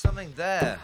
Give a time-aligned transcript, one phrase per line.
[0.00, 0.78] something there.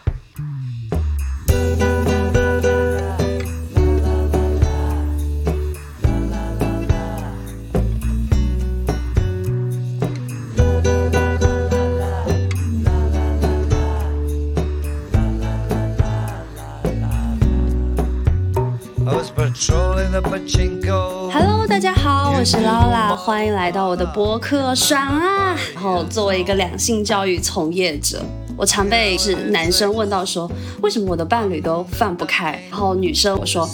[21.31, 25.57] Hello，大家好，我是劳拉，欢迎来到我的博客，爽啊！
[25.73, 28.21] 然后作为一个两性教育从业者，
[28.57, 32.59] 我常被是男生问到说，为什么我的伴侣都放不开？
[32.71, 33.69] 然后女生我说，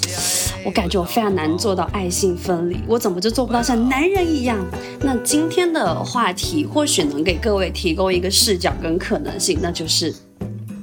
[0.65, 4.57] 我感觉我非常难做到爱性分离，我怎么就做不到像男人一样？
[4.99, 10.13] 那今天的话题或许能给各位提供一个视角跟可能性，那就是。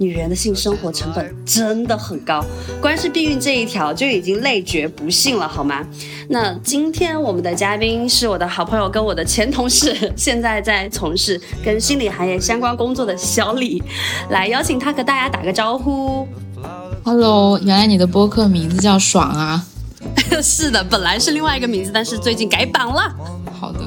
[0.01, 2.43] 女人的性生活成本真的很高，
[2.81, 5.87] 光是避孕这一条就已经累觉不幸了，好吗？
[6.31, 13.83] 那今天我们的嘉宾是我的好朋友跟我的前同事， 现在在从事跟心理行业相关工作的小李，
[14.31, 16.27] 来邀请他和大家打个招呼。
[17.05, 19.63] Hello，原来你的播客名字叫爽啊！
[20.43, 23.15] 是的，本来是另外一个名字，但是最近改版了。
[23.53, 23.81] 好的，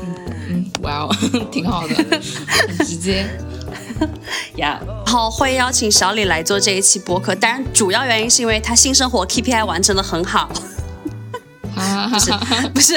[0.00, 0.14] 嗯
[0.48, 1.16] 嗯，哇哦，
[1.50, 1.94] 挺好的，
[2.68, 3.26] 很直接。
[4.56, 10.50] 呀、然后，会邀请小李来做这一期播客，当然主要原因是因为他性生活 KPI 完成的很好。
[11.80, 12.94] 哈哈哈哈，不是，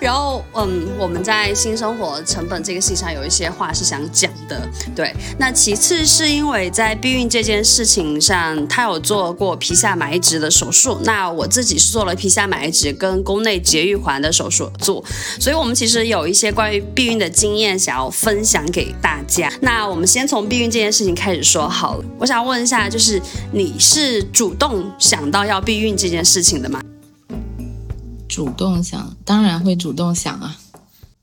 [0.00, 5.14] 然后嗯，我们在性生活成本这个事情上有一些话是想讲的，对。
[5.38, 15.02] 那其次是因为在避孕这件事情上，他有做过皮下埋植的手术，那我自己是做了皮下埋植跟宫内节育环的手术做，
[15.40, 19.50] 所以我们其实有一些关于避孕的经验想要分享给大家。
[19.62, 22.04] 那我们先从避孕这件事情开始说好了。
[22.18, 23.20] 我想问一下，就是
[23.52, 26.80] 你是主动想到要避孕这件事情的吗？
[28.28, 30.56] 主动想，当然会主动想啊。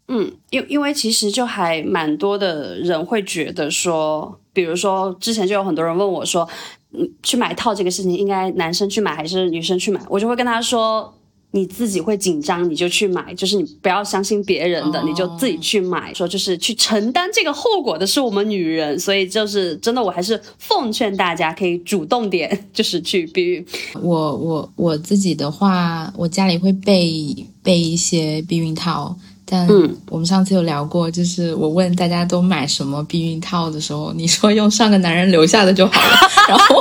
[0.07, 6.47] 嗯，因因为其实就还蛮多的人会觉得说，比如说之前就有很多人问我说，
[6.91, 9.99] 嗯，去买套这个事情应该男生去买还是女生去买？
[10.07, 11.11] 我就会跟他说，
[11.55, 16.13] 你自己会紧张你就去买，就是你不要相信别人的，哦你就自己去买。
[16.13, 23.65] 说就是去承担这个后果的是我们女人，所以就是真的，我还是奉劝大家可以主动点， 就是去避孕。
[24.01, 27.33] 我我我自己的话，我家里会备
[27.63, 36.17] 备一些避孕套，但嗯我们上次有聊过，就是我问大家都买什么避孕套的时候，你说用上个男人留下的就好了，
[36.49, 36.75] 然后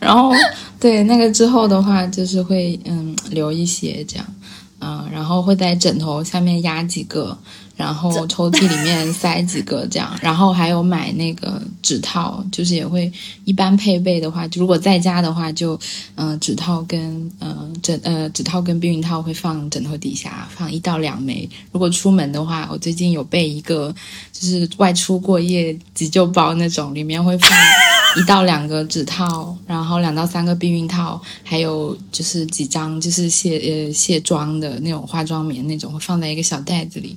[0.00, 0.32] 然后
[0.80, 4.26] 对那个之后的话，就是会嗯留一些这样，
[4.80, 7.38] 嗯、然后会在枕头下面压几个。
[7.80, 13.10] 然后抽屉里面塞几个这样， 然后还有买那个指套，就是也会
[13.46, 15.80] 一般配备的话，就如果在家的话就，
[16.16, 17.00] 嗯、指套跟
[17.38, 21.48] 嗯、呃枕呃指套跟避孕套会放枕头底下，放一到两枚。
[21.72, 23.94] 如果出门的话，我最近有备一个
[24.30, 27.50] 就是外出过夜急救包那种，里面会放
[28.18, 37.16] 一到两个指套，然后两到三个避孕套，还有就是几张就是卸呃卸妆的那种化妆棉那种，会放在一个小袋子里。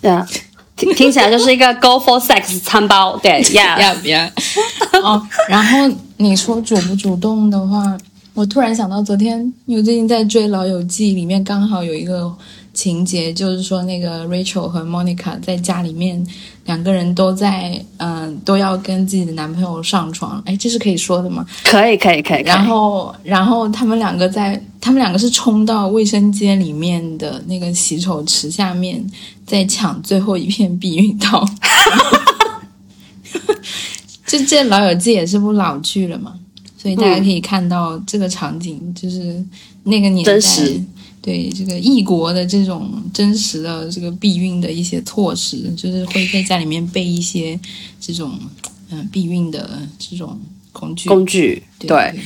[0.00, 0.26] 对啊，
[0.76, 3.80] 听听起来就是一个 go for sex 餐包，对， yeah。
[3.80, 4.24] 要不要？
[5.02, 7.96] 哦，然后你说主不主动的话，
[8.34, 12.32] 我突然想到昨天，因为最近在追《老友记》，里面刚好有一个
[12.78, 16.24] 情节，就是说那个 Rachel 和 Monica 在家里面
[16.66, 20.40] 两个人都在，嗯、都要跟自己的男朋友上床。
[20.46, 21.44] 哎，这是可以说的吗？
[21.64, 29.04] 可以，可以，可以，然后，然后他们两个在，他们两个是冲到卫生间里面的那个洗手池下面，
[29.44, 31.44] 在抢最后一片避孕套。
[34.24, 36.32] 这 这《老友记》也是部老剧了嘛，
[36.76, 39.44] 所以大家可以看到这个场景，就是
[39.82, 40.38] 那个年代
[41.28, 47.58] 对这个异国的这种真实的这个避孕的一些措施，就是会在家里面备一些
[48.00, 48.38] 这种
[48.90, 49.68] 嗯、避孕的
[49.98, 50.40] 这种
[50.72, 51.10] 工具。
[51.10, 52.20] 工具，对对，对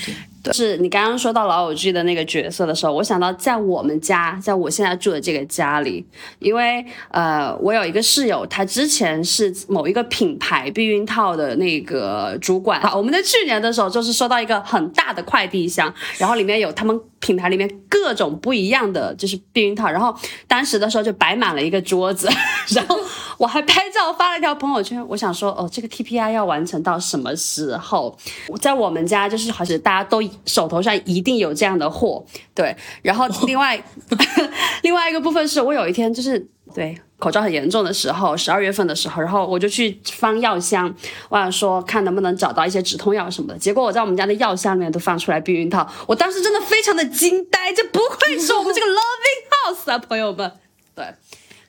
[0.44, 6.04] 对就是你刚刚说到老友记的那个角色的时候，我想到在我们家，在我现在住的这个家里，
[6.38, 12.80] 因为呃，我有一个室友，他之前是某一个品牌避孕套的那个主管。
[12.80, 20.14] 好，我们在去年的时候，就是收到一个很大的快递箱，然后里面有他们品牌里面各种不一样的就是避孕套，然后
[20.46, 22.28] 当时的时候就摆满了一个桌子，
[22.74, 22.98] 然后
[23.38, 28.18] 我还拍照发了一条朋友圈，我想说，哦，这个 TPI 要完成到什么时候？
[28.60, 32.24] 在我们家就是好像大家都手头上一定有这样的货，
[32.54, 32.76] 对。
[33.02, 33.82] 然后另外
[34.82, 40.92] 另外一个部分是我有一天就是对口罩很严重的时候，十二月份的时候，然后我就去翻药箱，
[41.28, 43.58] 我想说看能不能找到一些止痛药什么的。
[43.58, 50.50] 结果我在我们家的药箱里面都放出来避孕套，我当时真的非常的惊呆，这不愧是我们这个 loving house 啊，朋友们。
[50.96, 51.06] 对，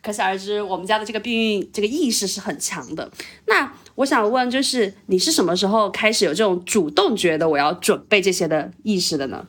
[0.02, 3.12] 可想而知，我们家的这个避孕这个意识是很强的。
[3.46, 9.46] 那我想问，就是你是什么时候开始有这种主动觉得我要准备这些的意识的呢？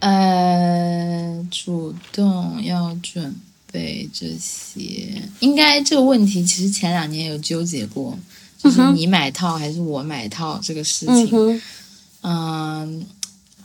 [0.00, 3.36] 呃，主动要准
[3.72, 8.18] 备这些，应该这个问题其实前两年有纠结过，
[8.58, 11.28] 就是你买套还是我买套这个事情。
[11.28, 11.62] 哼，
[12.22, 13.06] 嗯，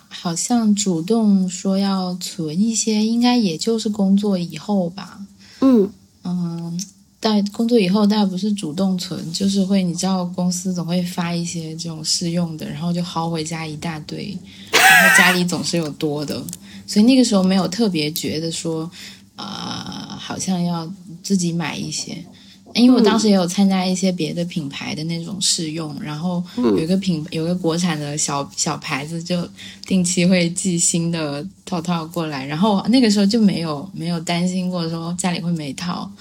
[0.07, 5.19] 好像主动说要存一些，应该也就是工作以后吧。
[5.61, 5.89] 嗯
[6.23, 6.79] 嗯，
[7.19, 14.37] 但工作以后，但不是主动存，就是会，你知道，公司总会发一些这种试用的，然后就薅回家一大堆，
[14.71, 16.41] 然后家里总是有多的，
[16.87, 18.89] 所以那个时候没有特别觉得说，
[19.35, 20.91] 啊、好像要
[21.21, 22.25] 自己买一些。
[22.73, 29.47] 因为我当时也有参加一些别的品牌的那种试用，然后有一个品有一个国产的小小牌子，就
[29.85, 36.11] 定期会寄新的套套过来，然后那个时候就没有没有担心过说家里会没套，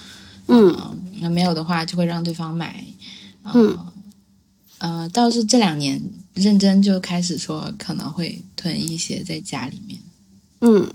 [0.47, 1.01] 嗯。
[1.21, 2.85] 那没有的话就会让对方买，
[3.53, 3.77] 嗯。
[4.79, 6.01] 呃，倒是这两年
[6.35, 9.99] 认真就开始说可能会囤一些在家里面，
[10.61, 10.89] 嗯，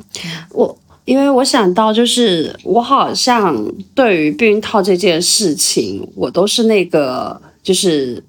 [0.52, 0.78] 我
[1.10, 3.58] 因为我想到就是我好像
[3.96, 8.24] 对于避孕套这件事情，我都是那个就是，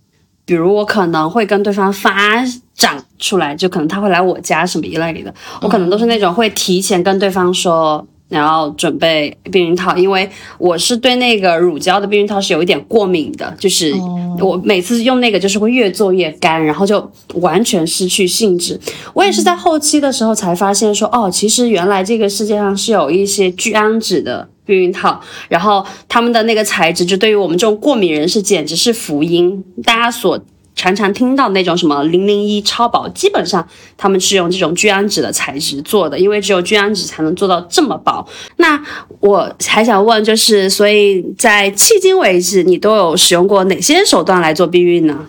[0.47, 2.43] 比如我可能会跟对方发
[2.75, 8.07] 展出来，就可能他会来我家什么一类的，我可能都是那种会提前跟对方说。
[8.31, 13.93] 然后准备避孕套，因为我是对那个乳胶的避孕套是有一点过敏的，就是
[14.41, 18.81] 我每次用那个就是会越做越干，然后就完全失去兴致。
[19.13, 29.63] 我也是在后期的时候才发现说，哦，其实原来这个世界上是有一些聚氨酯的避孕套，然后他们的那个材质，就对于我们这种过敏人士简直是福音。
[29.83, 30.41] 大家所
[30.75, 38.27] 常常听到那种什么零零一超薄，基本上他们是用这种聚氨酯的材质做的，因为只有聚氨酯才能做到这么薄。
[38.57, 38.83] 那
[39.21, 45.27] 我还想问，就是所以在迄今为止，你都有使用过哪些手段来做避孕呢？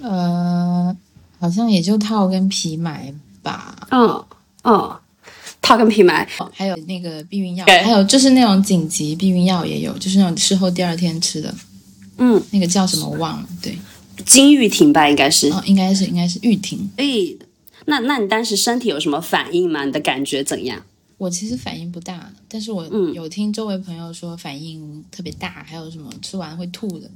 [0.00, 0.96] 呃，
[1.38, 4.24] 好像也就套跟皮埋吧，嗯
[4.64, 4.90] 嗯，
[5.60, 7.78] 套跟皮埋，哦还有那个避孕药，对。
[7.82, 11.54] 还有就是那种紧急避孕药也有，就是那种事后第二天吃的，
[12.18, 13.78] 嗯，那个叫什么我忘了，对，
[14.24, 15.50] 金玉婷吧，应该是。
[15.50, 16.90] 哦，应该是应该是玉婷。
[16.96, 17.36] 诶，
[17.86, 19.84] 那那你当时身体有什么反应吗？
[19.84, 20.84] 你的感觉怎样？
[21.18, 27.08] 我其实反应不大，但是我嗯有听周围朋友说反应特别大，还有什么吃完会吐的，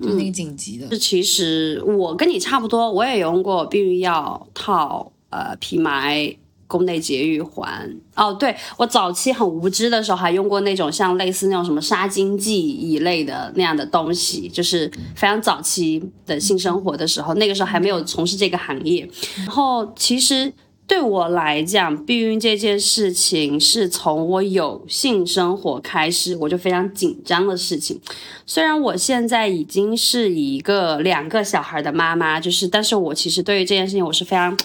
[0.00, 0.88] 就那个紧急的。
[0.88, 6.34] 是其实我跟你差不多，我也用过避孕药套、呃皮埋、
[6.68, 7.92] 宫内节育环。
[8.14, 19.10] 哦，对我早期很无知的时候，还用过那种像类似那种什么杀精剂一类的那样的东西，就是非常早期的性生活的时候，那个时候还没有从事这个行业。
[19.38, 20.52] 然后其实。
[20.88, 28.00] 对我来讲，避孕这件事情是从我有性生活开始，我就非常紧张的事情。
[28.46, 34.56] 虽然我现在已经是一个两个小孩的妈妈，就是，但是我其实对于这件事情我是非常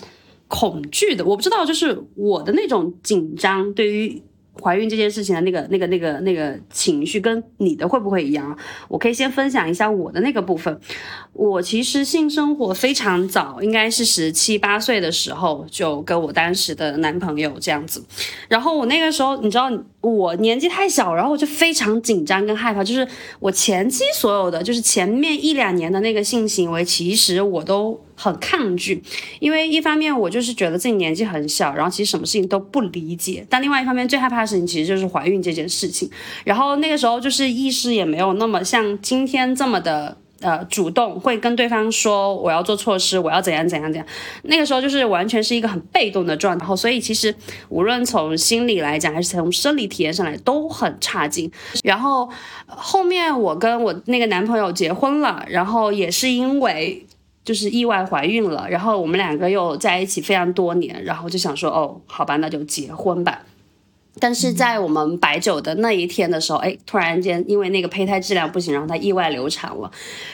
[0.54, 1.26] 恐惧的。
[1.26, 4.22] 我不知道，就是我的那种紧张，对于
[4.62, 8.56] 怀孕这件事情的那个、那个、那个、那个情绪，跟你的会不会一样？
[8.88, 10.80] 我可以先分享一下我的那个部分。
[11.34, 18.06] 我其实性生活非常早，应该是十七八岁的时候就跟我当时的男朋友这样子。
[18.48, 19.72] 然后我那个时候，你知道，
[20.02, 22.84] 我年纪太小，然后我就非常紧张跟害怕。
[22.84, 23.08] 就是
[23.40, 29.02] 我前期所有的，就是前面一两年的那个性行为，其实我都很抗拒，
[29.40, 36.10] 因为一方面我就是觉得自己年纪很小，然后其实什么事情都不理解；但另外一方面，最害怕的事情其实就是怀孕这件事情。
[36.44, 40.18] 然后那个时候就是意识也没有那么像今天这么的。
[40.40, 44.06] 呃，主动会跟对方说我要做措施，我要怎样怎样怎样。
[44.42, 47.34] 那个时候就是完全是一个很被动的状态后，所以其实
[47.70, 51.50] 无论从心理来讲，还是从生理体验上来，都很差劲。
[51.82, 52.30] 然后
[52.66, 57.06] 后面我跟我那个男朋友结婚了，然后也是因为
[57.44, 63.42] 就是意外怀孕了，然后我们两个又在一起非常多年，然后就想说哦，好吧，那就结婚吧。
[64.20, 69.92] 但是在我们摆酒的那一天的时候，哎，突然间因为那个胚胎质量不行，然后她意外流产了。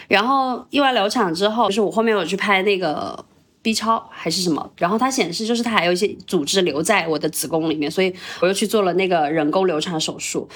[0.10, 3.18] 然后意外流产之后，就是我后面有去拍那个
[3.62, 10.48] B 超还是什么，然后它显示就是它还有一些组织留在我的子宫里面，所以我又去做了那个人工流产手术。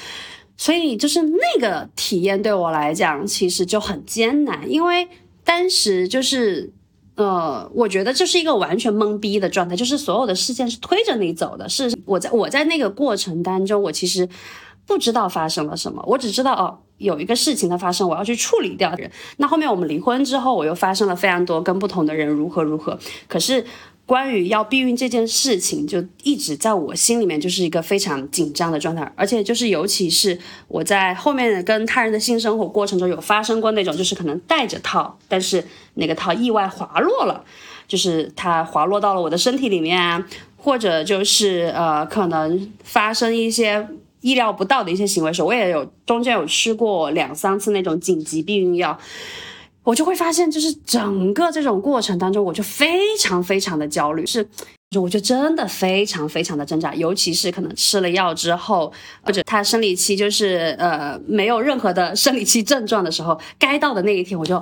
[0.58, 5.08] 所以就是那个体验对我来讲其实就很艰难，因为
[5.44, 6.72] 当时就是。
[7.16, 14.28] 呃，我觉得就是一个完全懵逼的状态，就是所有的事件是推着你走的，是我在我在那个过程当中，我其实
[14.88, 19.12] 不知道发生了什么，我只知道哦，有一个事情的发生，我要去处理掉人。
[19.38, 22.98] 那后面我们离婚之后，我又发生了非常多跟不同的人如何如何，
[23.28, 23.64] 可是
[24.06, 37.46] 关于要避孕这件事情，就一直在我心里面就是一个非常紧张的状态，而且就是尤其是我在后面跟他人的性生活过程中有发生过那种，就是可能带着套，但是那个套意外滑落了，
[37.88, 43.88] 就是它滑落到了我的身体里面啊，或者就是呃可能发生一些
[44.20, 49.00] 意料不到的一些行为时，我也有中间有吃过两三次那种紧急避孕药。
[49.84, 54.48] 我就会发现，就是整个这种过程当中，我就非常非常的焦虑，是。
[55.02, 64.62] 我就真的非常非常的挣扎，尤其是可能吃了药之后，或者他生理期就是呃没有任何的生理期症状的时候，该到的那一天，我就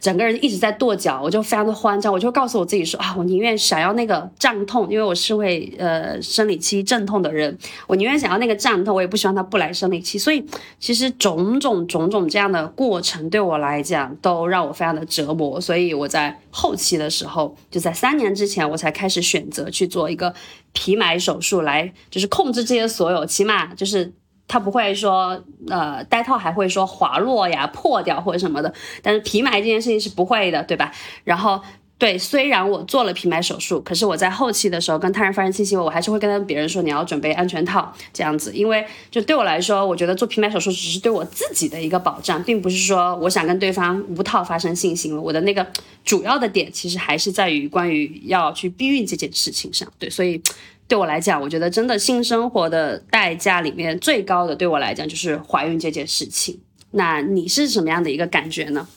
[0.00, 7.56] 整个人一直在跺脚，我就非常的慌张，我就告诉我自己说啊，我宁愿想要那个胀痛，因为我是会呃生理期阵痛的人，
[7.86, 10.18] 我宁愿想要那个胀痛，我也不希望他不来生理期。
[10.18, 10.44] 所以
[10.78, 19.69] 其实种种种种这样的过程对我来讲都让我非常的折磨，所以我在后期的时候，就在三年之前，我才开始选择。
[19.70, 20.34] 去做一个
[20.72, 24.12] 皮埋手术来，就是控制这些所有，起码就是
[24.48, 28.72] 它不会说，呃，带套还会说滑落呀、破掉或者什么的，
[29.02, 30.92] 但是皮埋这件事情是不会的，对吧？
[31.24, 31.60] 然后。
[32.00, 45.20] 对，虽然我做了皮埋手术，可是我在后期的时候跟他人发生性行为，我还是会跟别人说你要准备安全套这样子，因为就对我来说，我觉得做皮埋手术只是对我自己的一个保障，并不是说我想跟对方无套发生性行为。
[45.20, 45.66] 我的那个
[46.02, 49.86] 主要的点其实还是在于关于要去避孕这件事情上。
[49.98, 50.42] 对，所以
[50.88, 56.58] 对我来讲，我觉得真的性生活的代价里面最高的，对我来讲就是怀孕这件事情。
[56.92, 58.88] 那你是什么样的一个感觉呢？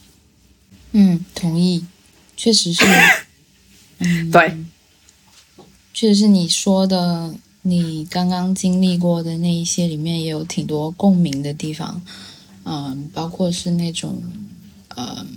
[0.93, 1.83] 嗯，同意。
[2.35, 2.83] 确实是，
[3.99, 4.57] 嗯，对，
[5.93, 12.01] 确实是你说的，你刚刚经历过的那一些里面也有挺多共鸣的地方，
[12.65, 14.21] 嗯，包括是那种，
[14.97, 15.27] 嗯，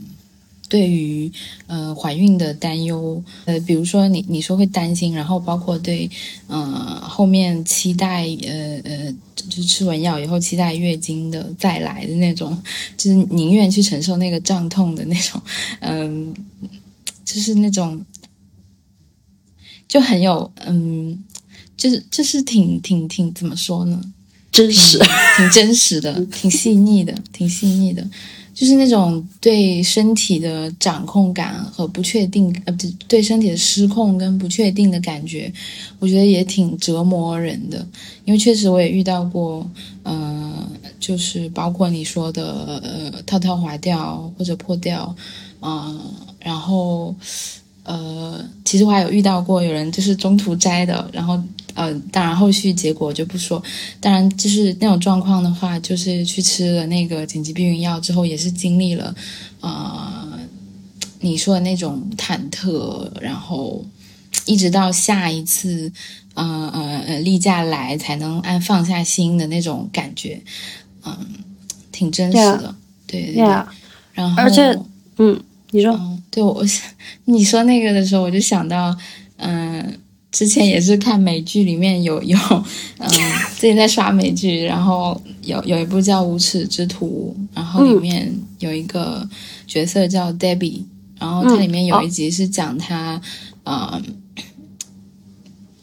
[0.69, 1.31] 对于
[1.69, 6.11] 呃怀孕的担忧，呃，比如说你你说会担心，然后包括对，
[6.49, 6.65] 嗯，
[7.03, 12.61] 后面期待，呃呃，就是吃完药以后期待月经的再来的那种，
[12.97, 15.41] 就是宁愿去承受那个胀痛的那种，
[15.81, 16.35] 嗯。
[17.27, 18.03] 就是那种，
[19.89, 21.23] 就很有，嗯，
[21.77, 24.01] 就是就是挺挺挺怎么说呢？
[24.53, 24.99] 真实，
[25.37, 28.09] 挺真实的，挺细腻的，挺细腻的。
[28.55, 35.53] 就是那种对身体的掌控感和不确定，呃，不对身体的失控跟不确定的感觉，
[35.99, 37.87] 我觉得也挺折磨人的。
[38.25, 39.69] 因为确实我也遇到过，
[40.05, 42.81] 呃，就是包括你说的，
[43.13, 45.15] 呃，套套滑掉或者破掉，
[45.61, 46.01] 嗯。
[46.47, 47.13] 然后，
[47.83, 51.43] 呃，其实我还有遇到过有人就是中途摘的，然后，
[51.75, 53.61] 呃，当然后续结果就不说。
[53.99, 59.13] 当然，就是那种状况的话，就是去吃了那个紧急避孕药之后，也是经历了，
[59.61, 60.39] 呃，
[61.19, 63.85] 你说的那种忐忑，然后
[64.45, 65.93] 一直到下一次，
[66.35, 70.41] 呃呃呃，例假来才能按放下心的那种感觉，
[71.05, 71.13] 嗯，
[71.91, 72.73] 挺真实的，
[73.05, 73.43] 对对。
[74.15, 74.79] 然后，而且，
[75.19, 75.43] 嗯。
[75.73, 75.93] 你说，
[76.37, 76.87] 对我想
[77.25, 78.95] 你说那个的时候，我就想到，
[79.39, 79.99] 嗯，
[80.31, 82.37] 之前也是看美剧，里面有有，
[82.99, 83.09] 嗯，
[83.59, 89.27] 最近在刷美剧，然后有有一部叫《无耻之徒》，然后里面有一个
[89.67, 90.83] 角色叫 Debbie，
[91.19, 93.19] 然后它里面有一集是讲他，
[93.65, 94.05] 嗯，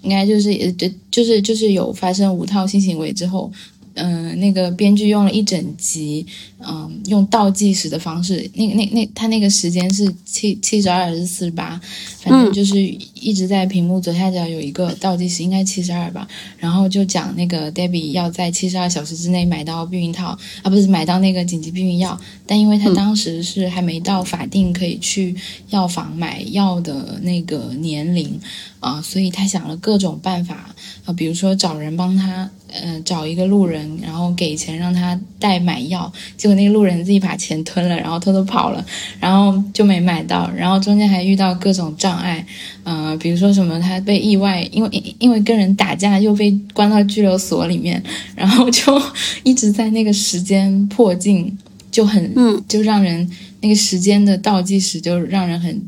[0.04, 3.52] 应该就是也就就是就是有发生无套性行为之后。
[3.96, 6.26] 嗯，那个编剧用了一整集，
[6.60, 11.80] 嗯，用倒计时的方式，那那那他那个时间是七七十二还是四十八？
[12.20, 16.28] 反正就是一直在屏幕左下角有一个倒计时，应该七十二吧。
[16.58, 25.36] 然后就讲那个 Debbie 要在七十二小时之内买到避孕套啊，不是买到那个紧急避孕药，但因为他当时是还没到法定可以去
[25.70, 28.40] 药房买药的那个年龄
[28.80, 30.74] 啊，所以他想了各种办法
[31.06, 32.50] 啊，比如说找人帮他。
[32.82, 38.84] 嗯，找一个路人，然后给钱让他代买药，结果那个路人自己把钱吞了，然后偷偷跑了，
[39.20, 42.46] 然后就没买到，然后中间还遇到各种障碍，
[42.84, 48.02] 嗯，比如说什么他被意外，因为因为跟人打架又被关到拘留所里面，
[48.36, 49.02] 然后就
[49.44, 51.58] 一直在那个时间迫近，
[51.92, 53.30] 就很，嗯，就让人
[53.62, 55.82] 那个时间的倒计时就让人很。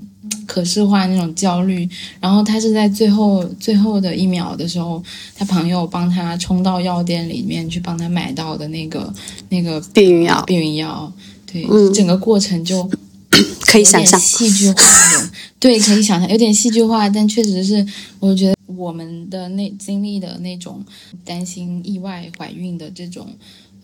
[0.55, 1.85] 可视化那种焦虑，
[2.21, 5.03] 然后他是在最后最后的一秒的时候，
[5.35, 9.13] 他朋友帮他冲到药店里面去帮他买到的那个
[9.50, 11.12] 那个避孕药，避孕药，
[11.45, 12.89] 对，整个过程就
[13.67, 17.85] 可以想象戏剧化的，对，可以想象有点戏剧化，但确实是
[18.21, 20.81] 我觉得我们的那经历的那种
[21.25, 23.27] 担心意外怀孕的这种。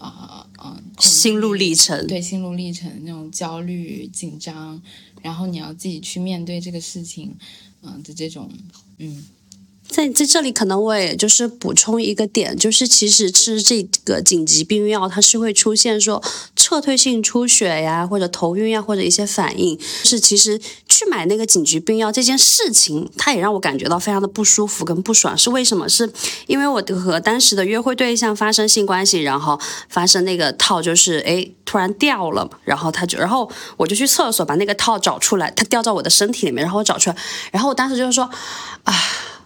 [0.08, 2.08] 啊啊心路历程。
[2.08, 4.82] 对心路历程那种焦虑紧张，
[5.22, 7.36] 然后你要自己去面对这个事情，
[7.82, 8.50] 嗯的这种
[8.98, 9.24] 嗯。
[9.90, 16.24] 在在这里，可能我也就是补充一个点，就是其实吃这个紧急避孕药，它是会出现说
[16.56, 19.78] 撤退性出血呀，或者头晕呀，或者一些反应。
[19.82, 20.58] 是其实
[20.88, 25.38] 去买那个紧急避孕药这件事情，它也让我感觉到非常的不舒服跟不爽。
[25.38, 25.90] 是为什么？
[25.90, 26.10] 是
[26.48, 29.60] 因为我和当时的约会对象发生性关系，然后
[29.90, 37.16] 发生那个套就是哎突然掉了，然后他就然后我就去厕所把那个套找出来，它掉在我的身体里面，然后我找出来，
[37.52, 38.24] 然后我当时就是说
[38.86, 38.96] 啊。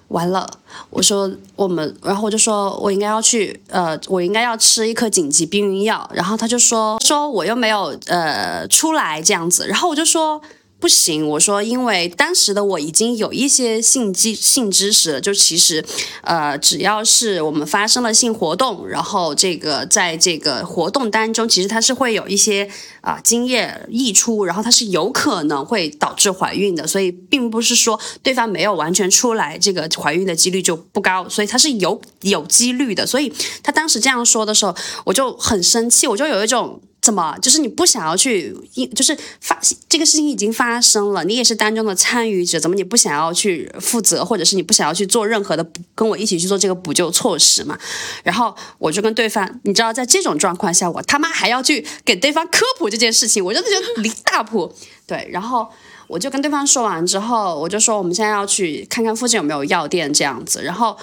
[0.10, 0.50] 完了，
[0.90, 10.42] 我说我们，然后我就说我应该要去，呃，我应该要吃一颗紧急避孕药，然后他就说说我又没有呃出来这样子，然后我就说。
[10.78, 15.84] 不行，我说，因为当时的我已经有一些性知性知识了，就其实，
[16.22, 22.70] 呃，只要是我们发生了性活动，然后这个在这个活动当中，其实它是会有一些
[23.06, 33.32] 啊精液溢出，然后它是有可能会导致怀孕的，所以并不是说对方没有完全出来，这个怀孕的几率就不高，所以它是有有几率的，所以
[33.64, 36.82] 他当时这样说的时候，我就很生气，我就有一种。
[37.02, 37.38] 怎么？
[37.40, 38.52] 就是你不想要去，
[38.96, 47.78] 就是发这个事情已经发生了，你也是当中的参与者，怎么你不想要去负责，或者是你不想要去做任何的跟我一起去做这个补救措施嘛？
[48.24, 54.74] 然后我就跟对方，你知道，在这种状况下，我他妈还要去给对方科普这件事情，我真的觉得离大谱。
[55.06, 55.68] 对，然后
[56.08, 60.64] 我就跟对方说完之后，我就说我们现在要去看看附近有没有药店这样子。
[60.64, 60.98] 然后，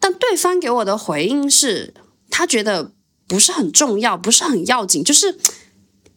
[0.00, 1.92] 但对方给我的回应是，
[2.30, 2.92] 他觉得。
[3.26, 5.38] 不是很重要，不是很要紧，就是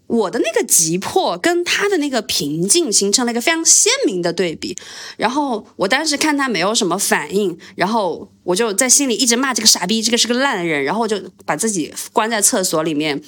[0.08, 4.78] 我的那个急迫跟他的那个平静形成了一个非常鲜明的对比。
[5.16, 13.24] 然后我当时看他没有什么反应，然后我就在心里一直骂这个傻逼，这个是个烂人，然后就把自己关在厕所里面。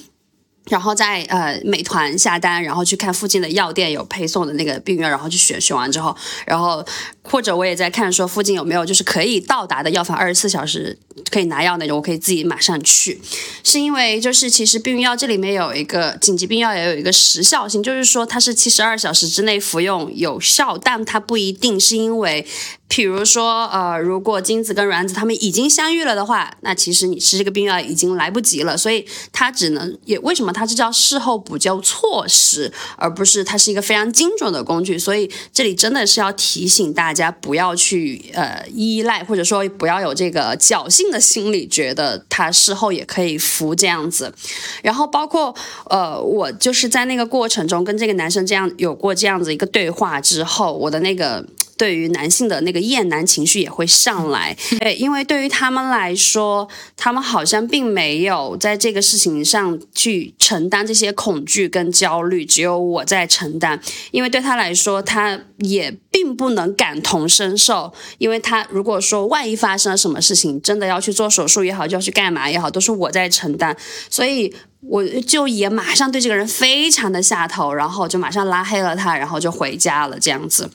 [0.68, 6.14] 然后在呃美团下单，然后去看附近的药店有配送的那个避孕药，然后去选选完之后，
[6.46, 6.84] 然后
[7.22, 10.96] 或者我也在看说附近有没有就是可以到达的药房，二十四小时
[11.30, 13.20] 可以拿药那种，我可以自己马上去。
[13.64, 22.46] 是因为就是其实避孕药这里面有一个紧急避孕药也有一个时效性，就是说它是七十二小时之内服用有效，但它不一定是因为。
[22.92, 34.98] 比如说，呃，如果精子跟卵子他们已经相遇了的话，那其实你吃这个避孕药已经来不及了，所以它只能也为什么它是叫事后补救措施，而不是它是一个非常精准的工具。
[34.98, 44.34] 所以这里真的是要提醒大家不要去呃依赖，或者说不要有这个侥幸的心理，觉得它事后也可以服这样子。
[44.82, 45.54] 然后包括
[45.88, 51.46] 呃，我就是在那个过程中跟这个男生这样有过这样子一个对话之后，我的那个。
[51.80, 63.80] 对于男性的那个厌男情绪也会上来， 对，因为对于他们来说，他们好像并没有在这个事情上去承担这些恐惧跟焦虑，只有我在承担。
[64.10, 73.76] 因为对他来说，他也并不能感同身受，因为他如果说万一发生了什么事情，真的要去做手术也好，就要去干嘛也好，都是我在承担，
[74.08, 74.54] 所以。
[74.82, 80.66] 我就也马上对这个人非常的下头，然后就马上拉黑了他，然后就回家了这样子。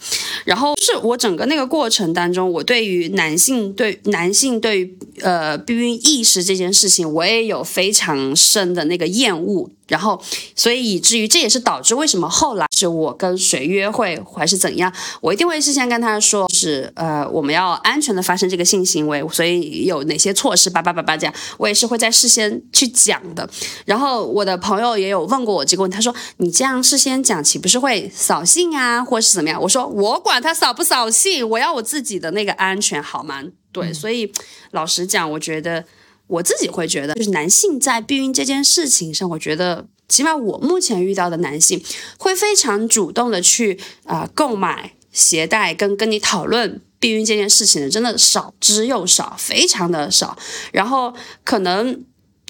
[0.46, 9.72] 然后是我整个那个过程当中，我对于男性对男性对于呃避孕意识这件事情，我也有非常深的那个厌恶。
[9.88, 10.20] 然后，
[10.56, 23.48] 所以以至于这也是导致为什么后来是我跟谁约会还是怎样，我一定会事先跟他说，就是呃我们要安全的发生这个性行为，所以有哪些措施，叭叭叭叭这样，我也是会在事先去讲的。
[23.86, 29.62] 然后我的朋友也有问过我这个问题，他说你这样事先讲岂不是会扫兴啊，或是怎么样？
[29.62, 33.44] 我说我管他扫不扫兴，我要我自己的那个安全好吗？
[33.72, 34.32] 对，所以
[34.72, 35.86] 老实讲，我觉得。
[36.28, 41.84] 我自己会觉得，就是男性在避孕这件事情上，我觉得起码我目前遇到的男性
[42.18, 50.38] 会非常主动的去啊购买、携带跟跟你讨论避孕这件事情的，真的少之又少，非常的少。
[50.72, 52.04] 然后可能。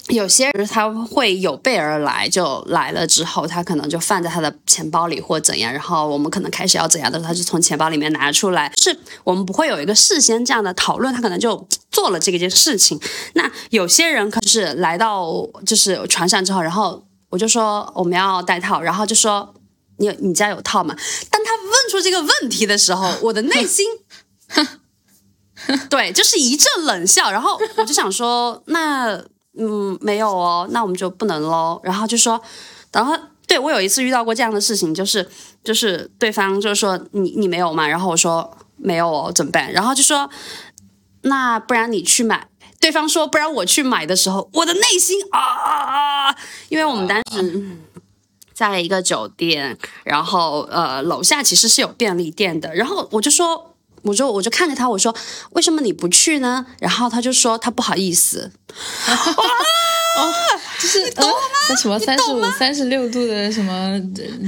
[0.08, 13.00] 有些人他会有备而来，就来了之后，他可能就放在他的钱包里或怎样，然后我们可能开始要怎样的时候，他就从钱包里面拿出来，是我们不会有一个事先这样的讨论，他可能就做了这个件事情。
[13.34, 15.26] 那有些人可是来到
[15.66, 19.52] 就是床上之后，然后我就说我们要戴套，然后就说
[19.98, 20.84] 你你家有套。
[20.84, 20.94] 吗？
[21.30, 23.84] 当他问出这个问题的时候，我的内心，
[25.90, 29.20] 对，就是一阵冷笑，然后我就想说那。
[29.58, 31.80] 嗯，没有哦，那我们就不能喽。
[31.82, 32.40] 然后就说，
[32.92, 33.16] 然后
[33.46, 35.28] 对我有一次遇到过这样的事情，就是
[35.64, 39.72] 就是对方就是说你你没有嘛，然后我说没有哦，怎么办？
[39.72, 40.28] 然后就说
[41.22, 42.48] 那不然你去买。
[42.78, 46.36] 对方说不然我去买的时候，我的内心啊啊啊！
[46.68, 47.78] 因为我们当时
[48.52, 53.72] 在一个酒店，然后呃楼下其实是有便利店的，然后我就说。
[54.06, 55.14] 我就我就看着他，我说
[55.50, 56.64] 为什么你不去呢？
[56.80, 58.50] 然后他就说他不好意思。
[60.18, 60.32] 哦，
[60.80, 61.26] 就是呃，
[61.68, 63.72] 那什么三十五、三十六度的什么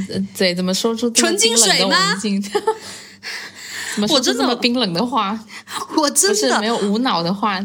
[0.09, 2.15] 呃嘴，怎么说出纯净水吗？
[3.95, 5.39] 怎么说出我真的这么冰冷的话？
[5.97, 7.59] 我真的是没有无脑的话，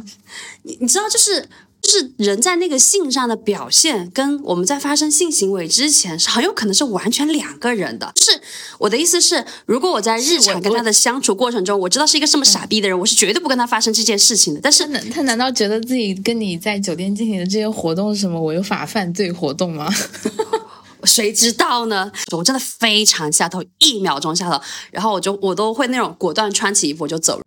[0.64, 1.48] 你你知道，就是
[1.84, 8.10] 就是人在那个性上的表现，跟我们在发生性行为之前是很有可能是完全两个人的。
[8.16, 8.42] 就是
[8.80, 14.62] 我的意思是，如果我在日常跟他的相处过程中，我知道是一个这么傻逼的人，我是绝对不跟他发生这件事情的。
[14.64, 19.88] 但是他难道觉得自己跟你在酒店进行的这些活动是什么违法犯罪活动吗？
[21.04, 22.10] 谁知道呢？
[22.32, 24.58] 我真的非常下头，一秒钟下头，
[24.90, 27.44] 然后我就我都会那种果断穿起衣服我就走了。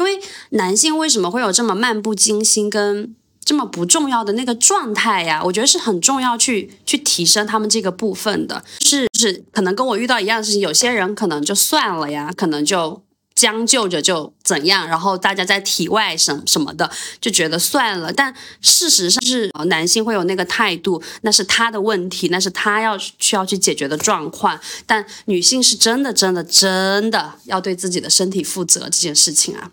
[0.00, 5.42] 因为男性为什么会有这么漫不经心跟这么不重要的那个状态呀？
[5.44, 8.62] 我觉得是很重要去去提升他们这个部分的。
[8.80, 13.02] 是是，可能跟我遇到一样的事情，有些人可能就算了呀，可能就
[13.34, 18.12] 将就着就怎样，然后大家在体外什什么的就觉得算了。
[18.12, 24.60] 但事实上是，男性会有那个态度，那是他的问题，那是他要需要去解决的状况。
[24.86, 29.72] 但女性是真的真的真的要对自己的身体负责这件事情啊。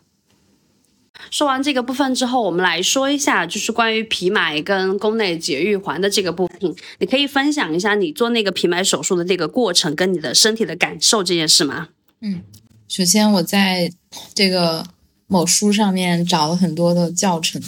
[1.32, 11.90] 说完这个部分之后，我们来说一下，就是关于皮埋跟宫内节育环的这个部分，你可以分享一下你做那个皮埋手术的这个过程跟你的身体的感受这件事吗？
[12.22, 12.42] 嗯
[12.88, 13.92] 首先，我在
[14.34, 14.86] 这个
[15.28, 17.62] 某书上面找了很多的教程，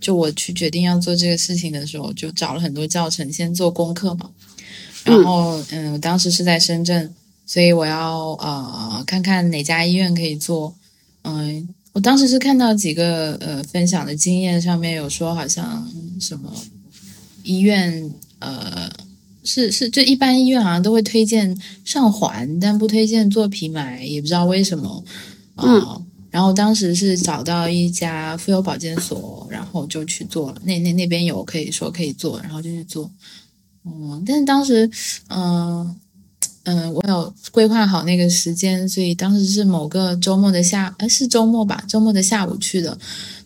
[0.00, 4.30] 就我去决定要做这个事情的时候，就找了很多教程，先做功课嘛。
[5.02, 7.12] 然后，嗯，我当时是在深圳，
[7.44, 10.74] 所以我要呃看看哪家医院可以做。
[11.22, 15.86] 嗯，我当时是看到几个呃分享的经验，上面有说好像
[16.20, 16.52] 什么
[17.42, 18.90] 医院呃
[19.42, 25.04] 是是，就一般医院好像都会推荐上环，但不推荐做皮埋，也不知道为什么。
[25.56, 26.00] 啊、
[26.30, 30.62] 然后当时是找到一家妇幼保健所，然后就去做了。
[30.64, 33.10] 那那那边有可以说可以做，然后就去做。
[33.84, 34.88] 嗯，但是当时，
[35.28, 35.96] 嗯、
[36.64, 41.82] 嗯、我有规划好那个时间，所以当时是某个周末的下，呃，是周末吧？
[41.88, 42.96] 周末的下午去的。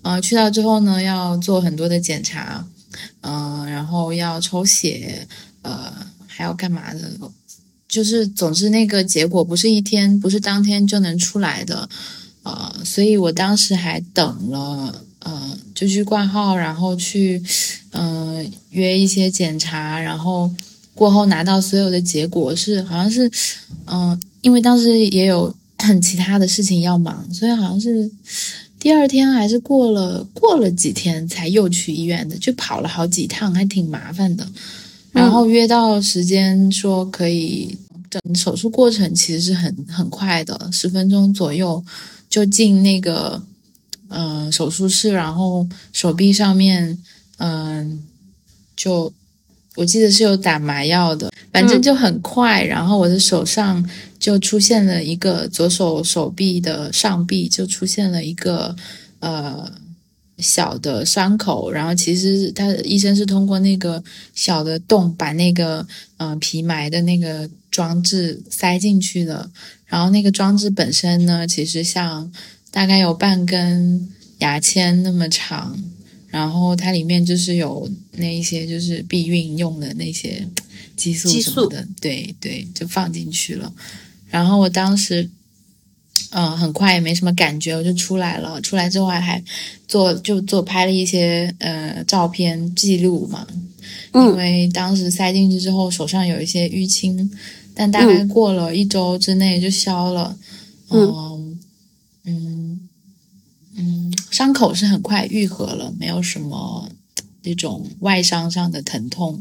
[0.02, 2.66] 呃，去到之后呢，要做很多的检查，
[3.22, 5.26] 嗯、然后要抽血，
[5.62, 5.92] 呃，
[6.26, 7.10] 还要干嘛的？
[7.88, 11.88] 就是总之那个结果不是一天，不是当天就能出来的，
[12.42, 17.40] 呃，所以我当时还等了，呃，就去挂号，然后去，
[17.92, 20.50] 嗯、约一些检查，然后
[20.94, 23.30] 过后拿到所有的结果是好像是，
[23.86, 28.10] 嗯、因为当时也有很 其他的事情要忙，所以好像是
[28.78, 34.46] 第二天还是过了过了几天才又去医院的，就跑了好几趟，还挺麻烦的。
[35.12, 37.76] 然后约到时间说可以
[38.10, 41.82] 整手术过程其实是很很快的，十分钟左右
[42.28, 43.42] 就进那个
[44.08, 46.98] 嗯、呃手术室，然后手臂上面
[47.38, 48.02] 嗯、
[48.76, 49.12] 就
[49.74, 58.74] 我记得是有打麻药的，反正就很快，然后我的手上就出现了一个左手手臂的上臂就出现了一个
[59.20, 59.72] 呃。
[60.38, 64.02] 小的伤口，然后其实他医生是通过那个
[64.34, 69.48] 小的洞把那个嗯、皮埋的那个装置塞进去的，
[69.86, 72.32] 然后那个装置本身呢，其实像
[72.72, 74.08] 大概有半根
[74.38, 75.78] 牙签那么长，
[76.34, 80.44] 然后它里面就是有那一些就是避孕用的那些
[80.96, 83.72] 激素什么的，对对，就放进去了。
[84.28, 85.30] 然后我当时，
[86.30, 88.60] 嗯、很快也没什么感觉，我就出来了。
[88.60, 89.40] 出来之后还还
[89.86, 93.46] 做就做拍了一些呃照片记录嘛，
[94.12, 97.30] 因嗯为当时塞进去之后手上有一些淤青，
[97.76, 100.36] 但大概过了一周之内就消了。
[100.90, 101.58] 嗯
[102.24, 102.80] 嗯
[103.76, 106.88] 嗯，伤口是很快愈合了，没有什么
[107.44, 109.40] 那种外伤上的疼痛。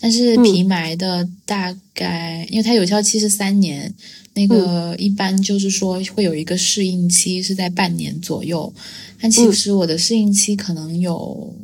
[0.00, 3.94] 但是皮埋的大概，因为它有效期是三年，
[4.34, 8.70] 那个一般就是说会有一个适应期是在半年左右，
[9.20, 11.54] 但其实我的适应期可能有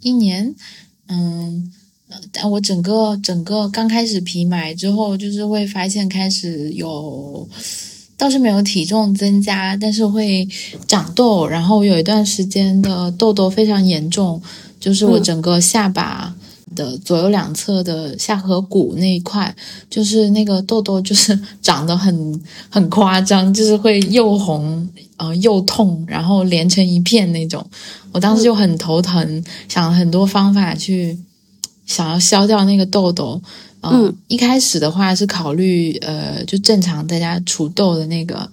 [0.00, 0.52] 一年，
[1.06, 1.72] 嗯，
[2.08, 7.48] 呃但我整个整个刚开始皮埋之后，就是会发现开始有，
[8.20, 10.46] 倒是没有体重增加，但是会
[10.86, 14.40] 长痘，然后有一段时间的痘痘非常严重，
[14.78, 16.34] 就是我嗯整个下巴。
[16.72, 19.52] 的左右两侧的下颌骨那一块，
[19.90, 27.68] 就是那个痘痘，就是 长得很很夸张，就是会又红呃又痛，然后连成一片那种。
[28.12, 31.18] 我当时就很头疼，想了很多方法去
[31.86, 33.42] 想要消掉那个痘痘。
[33.82, 38.48] 嗯，一开始的话是考虑呃，就正常大家除痘的那个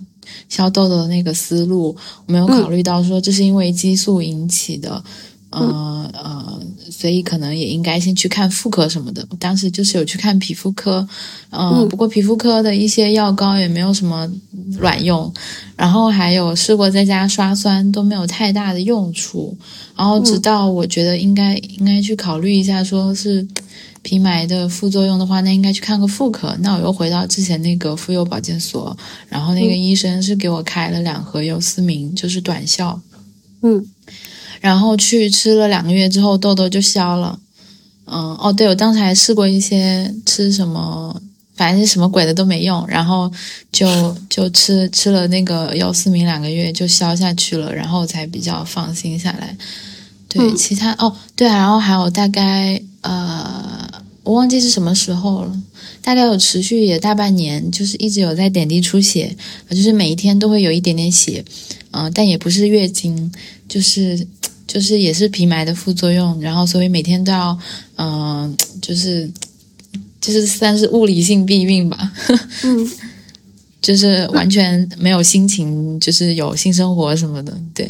[0.50, 5.04] 消痘痘的那个思路，没有考虑到说这是因为激素引起的。
[5.50, 6.60] 呃呃，
[6.92, 9.26] 所以可能也应该先去看妇科什么的。
[9.30, 11.08] 我当时就是有去看皮肤科，
[11.52, 14.30] 嗯，不过皮肤科的一些药膏也没有什么
[14.80, 15.34] 卵用，
[15.78, 19.58] 然后还有试过在家刷酸都没有太大的用处。
[19.96, 23.48] 然后直到我觉得应该应该去考虑一下，说是
[24.02, 26.56] 皮埋的副作用的话，那应该去看个妇科。
[26.62, 28.96] 那我又回到之前那个妇幼保健所，
[29.30, 33.00] 然后那个医生是给我开了两盒优思明，就是短效，
[33.62, 33.86] 嗯。
[34.60, 37.40] 然后去吃了两个月之后，痘痘就消了。
[38.06, 41.22] 嗯，哦，对，我当时还试过一些吃什么，
[41.56, 43.32] 反正什么鬼的都没用，然后
[43.72, 43.86] 就
[44.28, 49.56] 就吃吃了那个优思明两个月就消下去了，然后才比较放心下来。
[50.30, 53.90] 对，其他哦，对啊，然后还有大概呃，
[54.24, 55.62] 我忘记是什么时候了，
[56.02, 59.36] 大概有持续也大半年，就是一直有在点滴出血，
[59.70, 61.44] 就是每一天都会有一点点血，
[61.92, 63.32] 嗯，但也不是月经，
[63.68, 64.28] 就是。
[64.68, 67.58] 就是也是皮埋的副作用，然后所以每天都要，
[67.96, 69.32] 嗯，就是
[70.20, 72.12] 就是算是物理性避孕吧，
[72.66, 72.92] 嗯，
[73.82, 77.90] 就是完全没有心情，就是有性生活什么的，对。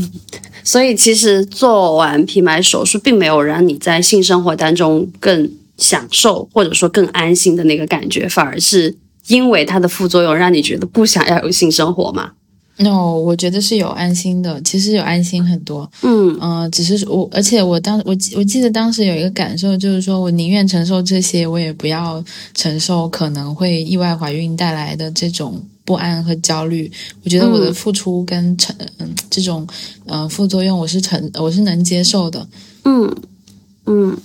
[0.64, 8.94] 所以其实做完皮埋手术，并没有让你在性生活当中更享受或者说更安心的那个感觉，反而是
[9.28, 12.32] 因为它的副作用让你觉得不想要有性生活嘛。
[12.78, 15.90] no，我觉得是有安心的，其实有安心很多。
[16.00, 26.88] 嗯嗯，只是我，而且我当我我记得当时有一个感受，就是说我宁愿承受这些，我也不要承受可能会意外怀孕带来的这种不安和焦虑。
[27.24, 29.66] 我觉得我的付出跟成嗯这种
[30.06, 32.46] 呃副作用，我是成我是能接受的。
[32.84, 33.12] 嗯
[33.86, 34.16] 嗯。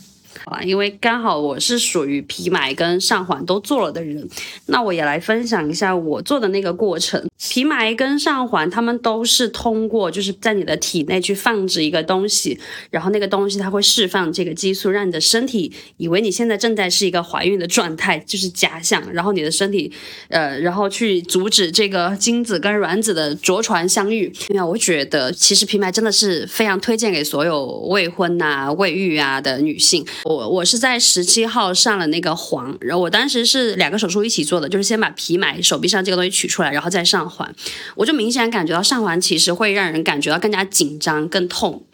[0.45, 4.27] 啊，因为刚好我是属于皮埋跟上环都做了的人，
[4.67, 7.23] 那我也来分享一下我做的那个过程。
[7.37, 12.57] 皮埋跟上环，他们都是通过就是在你的体内去放置一个东西，
[12.89, 19.91] 然后那个东西它会释放这个激素，让你的身体以为你现在正在是一个怀孕的状态，就是假象，然后你的身体，
[20.29, 24.31] 呃，然后去阻止这个精子跟卵子的着床相遇。
[24.49, 30.05] 那我觉得其实皮埋真的是非常推荐给所有未婚呐、未育啊的女性。
[30.23, 37.55] 我我我是在十七号上了那个环，然后我当时是两个手术一起做的，就是先把皮埋手臂上这个东西取出来，然后再上环。
[37.95, 41.85] 我就明显感觉到上环其实会让人感觉到更加紧张、更痛。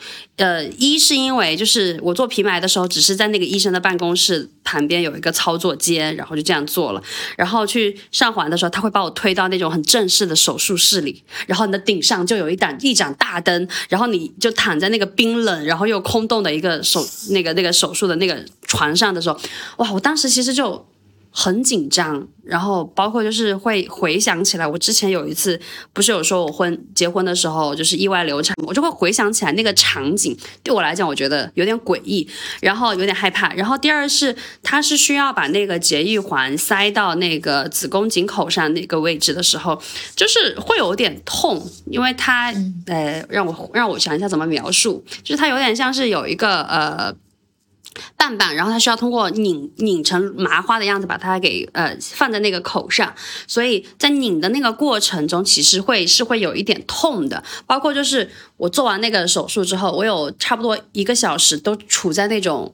[0.42, 7.04] 呃，一是因为就是我做皮埋的时候，只是在那个医生的办公室旁边有一个操作间，然后就这样做了。
[7.38, 18.44] 然后去上环的时候，他会把我推到那种很正式的手术室里，然后你的顶上就有一盏一盏大灯，然后你就躺在那个冰冷然后又空洞的一个手那个那个手术的那个。
[18.68, 19.38] 床上的时候，
[19.80, 19.92] 哇！
[19.92, 20.86] 我当时其实就
[21.34, 25.58] 很紧张，然后包括就是会回想起来，我之前有一次
[25.94, 32.28] 不是有说我婚结婚的时候就是意外流产，我就会回想起来那个场景，对我来讲我觉得有点诡异，
[32.60, 33.54] 然后有点害怕。
[33.54, 39.82] 然后第二是，它是需要把那个节育环塞到那个子宫颈口上那个位置的时候，
[40.14, 42.54] 就是会有点痛，因为它
[42.88, 47.16] 呃，让我让我想一下怎么描述，就是它有点像是有一个呃。
[48.16, 53.14] 半半，然后它需要通过拧拧成麻花的样子，把它给呃放在那个口上，
[53.48, 57.44] 所以在拧的那个过程中，其实会是会有一点痛的。
[57.66, 62.74] 包括就是我做完那个手术之后，我有差不多一个小时都处在那种。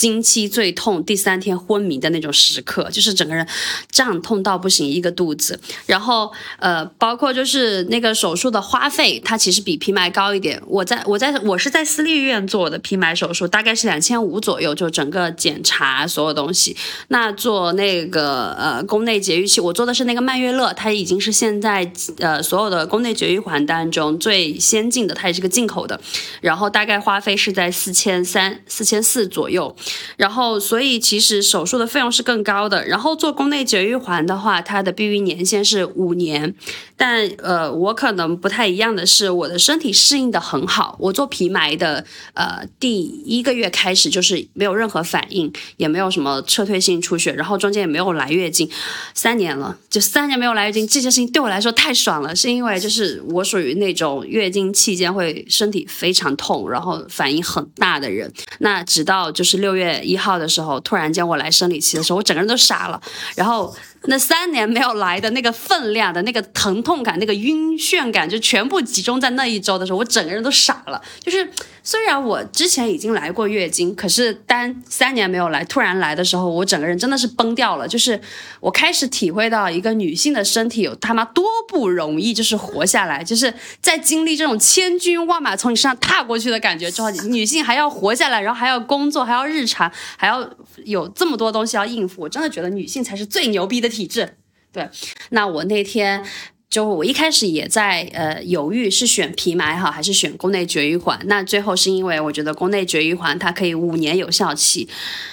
[0.00, 3.46] 经期最痛，第三天昏迷的那种时刻，就是整个人
[3.90, 5.60] 胀痛到不行，一个肚子。
[5.84, 10.58] 然后呃，包括就是那个手术的花费，它其实比皮埋高一点。
[10.66, 16.74] 我在我在我是在私立医院做的皮埋手术，大概是两千五左右，就整个检查所有东西。
[17.08, 26.00] 那做那个呃宫内节育器，我做的是那个曼月乐，它已经是现在呃所有的宫内节育环当中最先进的，它也是个进口的。
[26.40, 29.76] 然后大概花费是在四千三、四千四左右。
[30.16, 32.86] 然后，所以其实手术的费用是更高的。
[32.86, 36.54] 然后做宫内节育环的话，它的避孕年限是五年。
[36.96, 40.96] 但呃，我可能不太一样的是，我的身体适应的很好。
[41.00, 48.68] 我做皮埋的呃第一个月开始就是没有任何反应，也没有什么撤退性出血，然后中间也没有来月经。
[49.14, 52.36] 三年了，就三年没有来月经，这件事情对我来说太爽了。
[52.36, 58.30] 是因为就是我属于那种月经期间会身体非常痛，然后反应很大的人。
[58.58, 59.79] 那直到就是六月。
[59.80, 63.00] 月一号的时候，突然间我来生理期的时候，我整个人都傻了。
[63.34, 71.00] 然后那三年没有来的那个分量的那个疼痛感、那个晕眩感，就全部集中在那一周的时候，我整个人都傻了。
[71.20, 71.46] 就是
[71.82, 77.86] 虽然我之前已经来过月经，可是当三年没有来，突然来的时候，我整个人真的是崩掉了。
[77.86, 78.18] 就是
[78.60, 90.48] 我开始体会到一个女性的身体有他妈多不容易，就是活下来，就是在经历这种千军万马从你身上踏过去的感觉之后，女性还要活下来，然后还要工作，还要日常，还要
[90.84, 92.22] 有这么多东西要应付。
[92.22, 94.38] 我真的觉得女性才是最牛逼的体质。
[94.72, 94.88] 对，
[95.30, 96.24] 那我那天。
[96.70, 104.88] 就我一开始也在呃犹豫是选皮埋好还是选宫内绝育环，那最后是因为我觉得宫内绝育环它可以五年有效期。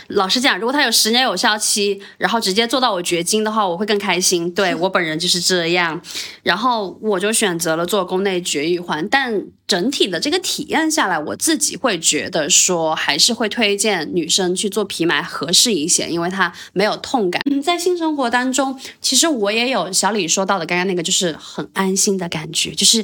[0.08, 4.52] 老实讲，如果它有十年有效期，然后直接做到我绝经的话，我会更开心。
[4.52, 6.02] 对 我本人就是这样，
[6.41, 9.08] 然后我就选择了做宫内绝育环。
[9.08, 17.41] 但整体的这个体验下来，我自己会觉得说，还是会推荐女生去做皮埋合适一些，因为它没有痛感。
[17.62, 23.04] 在性生活当中，其实我也有小李说到的刚刚那个，就是很安心的感觉，就是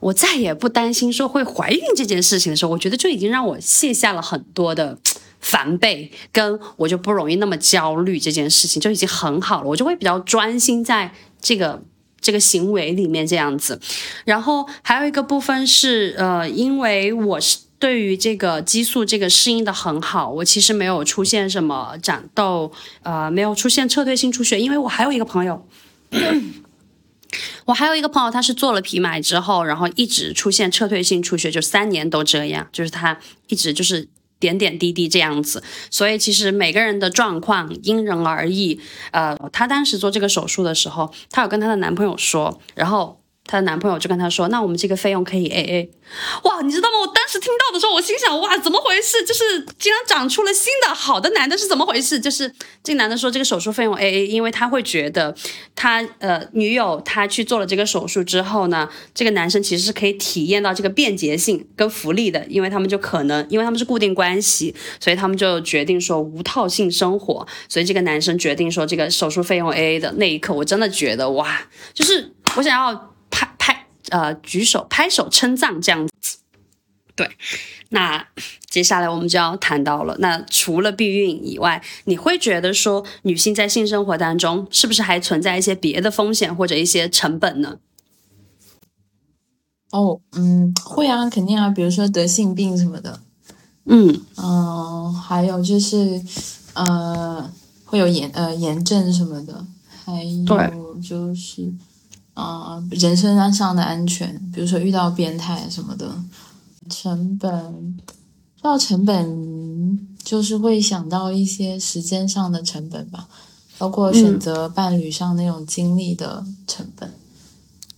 [0.00, 4.98] 我再也不担心说会怀孕这件事情的时候，我觉得就已经让我卸下了很多的。
[5.40, 11.82] 防备跟我就不容易那么焦虑这件事情就已经很好了，我就会比较专心在这个
[12.18, 13.78] 这个行为里面这样子。
[14.24, 22.72] 然后还有一个部分是，呃，因为我是对于这个激素这个适应的很好，我其实没有出现什么长痘，
[23.02, 24.58] 呃，没有出现撤退性出血。
[24.58, 25.62] 因为我还有一个朋友，
[27.64, 33.18] 我还有一个朋友，他是做了皮埋之后，然后一直出现撤退性出血，就三年都这样，就是他
[33.48, 34.08] 一直就是。
[34.40, 38.78] 点点滴滴这样子，所以其实每个人的状况因人而异。
[39.10, 43.23] 呃，她当时做这个手术的时候，她有跟她的男朋友说，然后。
[43.46, 45.90] 她的男朋友就跟她说：“那我们这个费用可以 A A。”
[46.44, 47.00] 哇，你知道吗？
[47.00, 49.24] 我当时听到的时候，我心想：哇，怎么回事？
[49.24, 52.20] 就是竟然长出了新的好的男的，是怎么回事？
[52.20, 52.52] 就是
[52.82, 55.34] 这个男的说这个手术费用 A A，因为他会觉得
[55.74, 67.46] 他呃女友他去做了这个手术之后呢，这个男生其实是可以体验到这个便捷性跟福利的，因为他们就可能因为他们是固定关系，所以他们就决定说无套性生活。
[67.68, 71.62] 所以这个男生决定说这个手术费用 A A 的那一刻，我真的觉得哇，
[71.94, 73.13] 就是我想要。
[74.10, 76.38] 呃，举手拍手称赞这样子，
[77.14, 77.30] 对。
[77.90, 78.26] 那
[78.68, 87.78] 接下来我们就要谈到了，那除了避孕以外，你会觉得说女性在性生活当中是不是还存在一些别的风险或者一些成本呢？
[89.92, 93.20] 哦，嗯，会啊，肯定啊，比如说得性病什么的，
[93.84, 96.20] 嗯嗯，还有就是
[96.72, 97.48] 呃，
[97.84, 99.64] 会有炎呃炎症什么的，
[100.04, 101.72] 还有就是。
[102.34, 106.12] 啊，人身上的安全，比如说遇到变态什么的，
[106.90, 107.50] 成本，
[108.60, 113.28] 说到成本，就是会想到一些时间上的成本吧，
[113.78, 117.14] 包括选择伴侣上那种精力的成本。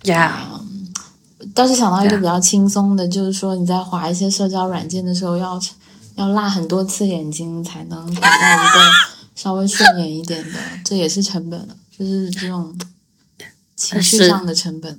[0.03, 0.61] 呀，
[1.55, 5.59] 倒是想到一个比较轻松的，就是说你在划一些社交软件的时候，要
[6.17, 8.93] 要辣很多次眼睛才能找到一个
[9.35, 11.67] 稍微顺眼一点的，这也是成本，
[11.99, 12.77] 就是这种。
[13.77, 14.99] 情绪上的成本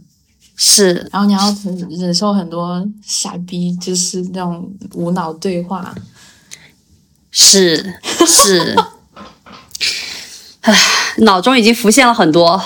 [0.56, 1.56] 是，然后你要
[2.00, 5.94] 忍受很多傻逼，就是那种无脑对话，
[7.32, 8.76] 是是，
[10.62, 10.76] 唉，
[11.18, 12.64] 脑中已经浮现了很多。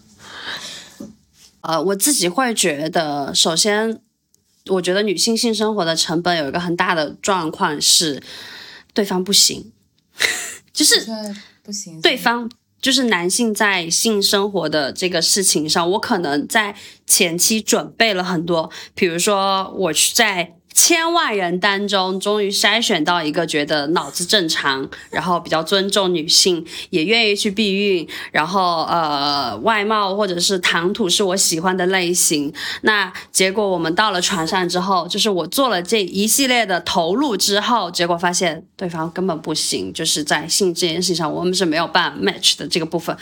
[1.62, 4.00] 呃，我自己会觉得，首先，
[4.66, 8.22] 我觉得女性性生活的成本有一个很大的状况是，
[8.92, 9.72] 对方不行，
[10.74, 11.06] 就是
[11.62, 12.50] 不行，对方。
[12.82, 20.56] 就是男性在性生活的这个事情上，我可能在前期准备了很多，比如说我在。
[20.74, 32.52] 千万人当中，终于筛选到一个觉得脑子正常，然后比较尊重女性，也愿意去避孕，然后呃外貌或者是谈吐是我喜欢的类型。
[32.82, 43.14] 那结果我们到了床上之后，就是我做了这一系列的投入之后，结果发现对方根本不行，就是在性这件事情上我们是没有办法 match 的这个部分。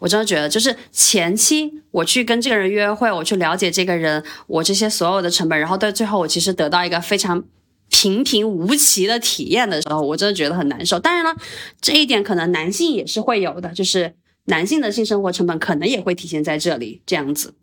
[0.00, 6.95] 我真的觉得，就是前期我去跟这个人约会，我去了解这个人，我这些所有的成本，然后到最后我其实得到一个。
[7.00, 7.44] 非常
[7.88, 10.98] 平平无奇的体验的时候，我真的觉得很难受。
[10.98, 11.40] 当然了，
[11.80, 14.14] 这一点可能男性也是会有的，就是
[14.46, 17.54] 男性的性生活成本可能也会体现在这里，这样子。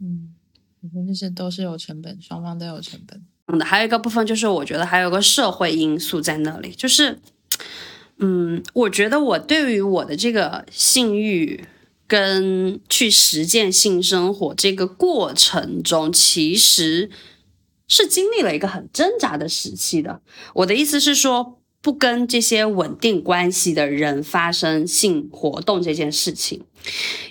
[0.00, 0.34] 嗯，
[0.82, 3.20] 我觉得这些都是有成本，双方都有成本。
[3.48, 7.18] 嗯，还有一个部分就是，我觉得还有个社会因素在那里，就是，
[8.18, 11.64] 嗯，我觉得我对于我的这个性欲
[12.06, 17.10] 跟去实践性生活这个过程中，其实。
[17.88, 20.20] 是经历了一个很挣扎的时期的。
[20.54, 26.62] 我的意思是说，不跟这些稳定关系的人发生性活动这件事情。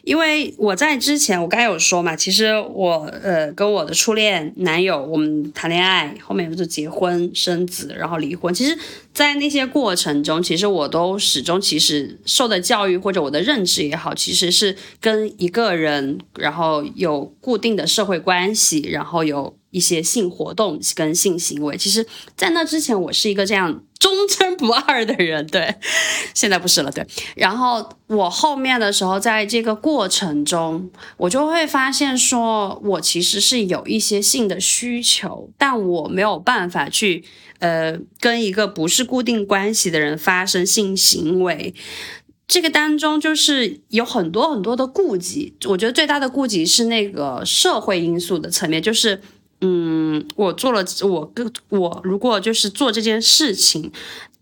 [0.04, 8.52] 因为我在之前，我刚才有说嘛，其实我呃跟我的初恋男友，我们谈恋爱，后面就结婚生子，然后离婚。
[8.54, 8.78] 其实，
[9.14, 21.76] 在那些过程中，其实我都始终其实受的教育或者我的认知也好，其实是跟一个人，然后有固定的社会关系，然后有一些性活动跟性行为。
[21.76, 22.08] 其实，
[22.38, 23.84] 在那之前，我是一个这样。
[24.00, 25.74] 忠贞不二的人，对，
[26.34, 27.08] 现在不是了，对。
[27.38, 37.24] 然后我后面的时候，在这个过程中，我就会发现，说我其实是有一些性的需求，但我没有办法去，
[37.60, 41.74] 呃，跟一个不是固定关系的人发生性行为。
[42.46, 49.22] 这个当中就是有很多很多的顾忌，我觉得最大的顾忌是那个社会因素的层面，就是。
[49.66, 53.90] 嗯，我做了，我跟我如果就是做这件事情，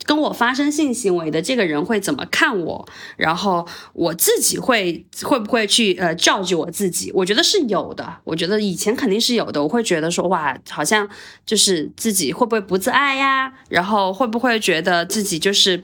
[0.04, 2.88] 跟我发生性行为的这个人会怎么看我？
[3.18, 7.12] 然后我自己会会不会去呃教育我自己？
[7.14, 9.62] 我觉得是有的，我觉得以前肯定是有的。
[9.62, 11.08] 我会觉得说哇，好像
[11.46, 13.54] 就是自己会不会不自爱呀？
[13.70, 15.84] 然后会不会觉得自己就是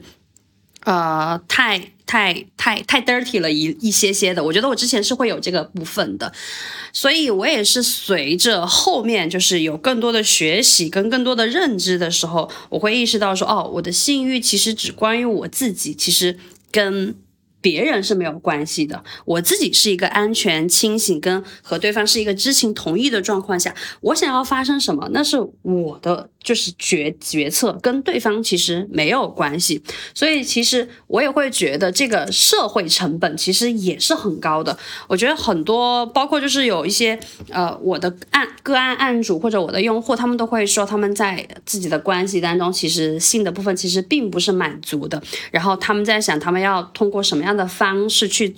[0.88, 1.92] 呃太。
[2.08, 6.32] 太太太 dirty 了一一些些的，我觉得我之前是会有这个部分的，
[6.90, 16.38] 所以我也是随着后面就是有更多的学习跟更多的认知的时候，我会意识到说，哦，我的性欲其实只关于我自己，其实
[16.72, 17.14] 跟。
[17.60, 29.82] 别人是没有关系的，我自己是一个安全、清醒，跟和对方是一个知情同意的状况下，我想要发生什么，那是我的就是决决策，跟对方其实没有关系。
[30.14, 34.78] 所以其实我也会觉得这个社会成本其实也是很高的。
[35.08, 37.20] 我觉得很多，包括就是有一些
[37.50, 47.58] 呃我的案个案案主或者我的用户，他们都会说他们在自己的关系当中，其实性的部分其实并不是满足的，然后他们在想他们要通过什么样。
[47.58, 48.54] 的方式去。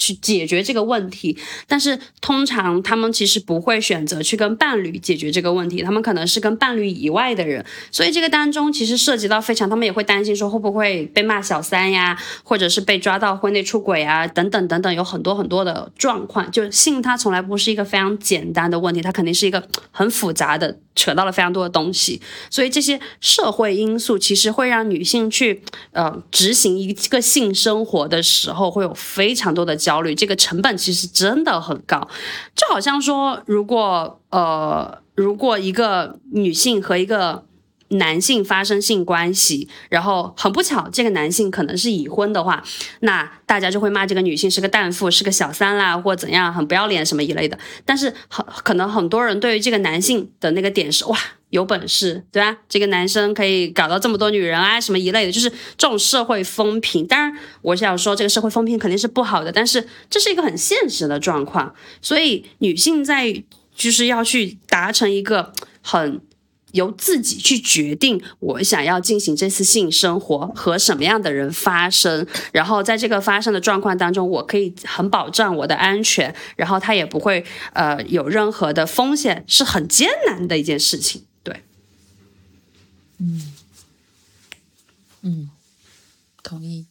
[0.00, 1.36] 去解决这个问题，
[1.68, 16.50] 但是通常他们其实不会选择去跟伴侣解决这个问题，他们可能是跟伴侣以外的人，所以这个当中其实涉及到非常，他们也会担心说会不会被骂小三呀，或者是被抓到婚内出轨啊，等等等等，有很多很多的状况。
[16.50, 29.76] 就性它从来不是一个非常简单的问题，它肯定是一个很复杂的，扯到了非常多的东西，所以这些社会因素其实会让女性去呃执行一个性生活的时候会有非常多的。
[29.89, 32.08] 焦焦虑，这个成本其实真的很高，
[32.54, 37.44] 就好像说，如果呃，如果一个女性和一个
[37.90, 42.62] 男性发生性关系，然后很不巧，这个男性可能是已婚的话，
[43.00, 47.58] 那大家就会骂这个女性是个荡妇，是个小三啦，或怎样，很不要脸什么一类的。
[47.84, 51.18] 但是很可能很多人对于这个男性的那个点是哇。
[51.50, 52.58] 有本事，对吧？
[52.68, 57.04] 这个男生可以搞到这么多女人啊，什么一类的，就是这种社会风评。
[57.04, 61.74] 当然，我想说，这个社会风评肯定是不好的，但是这是一个很现实的状况。
[62.00, 63.42] 所以，女性在
[63.74, 66.20] 就是要去达成一个很
[66.72, 81.24] 由自己去决定，我想要进行这次性生活和什么样的人发生，然后在这个发生的状况当中，我可以很保障我的安全，然后他也不会呃有任何的风险，是很艰难的一件事情。
[81.42, 81.62] 对
[83.18, 83.52] 嗯，
[85.22, 85.50] 嗯，
[86.42, 86.86] 同意。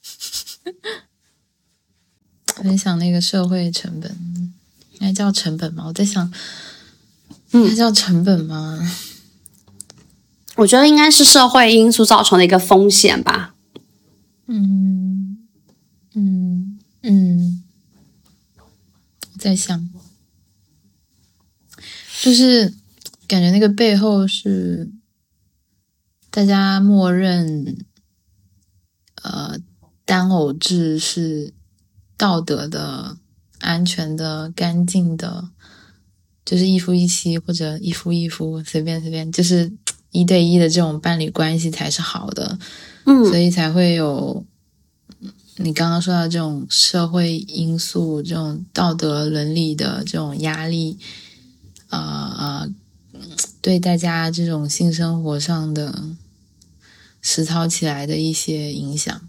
[2.55, 4.11] 分享那个社会成本，
[4.93, 5.86] 应该叫成本吗？
[5.88, 6.30] 我在想，
[7.51, 8.77] 应该叫成本吗？
[10.60, 13.55] 我觉得应该是社会因素造成的一个风险吧。
[14.47, 15.47] 嗯
[16.14, 17.64] 嗯嗯，
[19.38, 19.89] 在想，
[22.22, 22.74] 就是
[23.28, 24.91] 感觉那个背后是。
[26.32, 27.76] 大家默认，
[29.24, 29.57] 呃，
[30.05, 31.51] 单偶制是
[32.16, 33.18] 道德的、
[33.62, 35.49] 安全的、干净的，
[36.45, 39.74] 就是一夫一妻或者一夫一夫，随便随便，就是
[40.12, 42.57] 一对一的这种伴侣关系才是好的。
[43.05, 44.43] 嗯，所以才会有
[45.57, 50.97] 你刚刚说到这种社会因素、这种道德伦理的这种压力，
[51.89, 52.70] 啊啊。
[53.62, 56.03] 对大家这种性生活上的
[57.22, 59.22] 实操起来的一些影响，